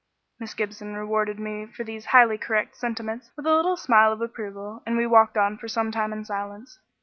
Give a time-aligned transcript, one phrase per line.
[0.39, 4.81] Miss Gibson rewarded me for these highly correct sentiments with a little smile of approval,
[4.83, 6.79] and we walked on for some time in silence.